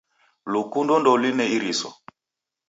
[0.51, 1.89] Lukundo ndolune iriso.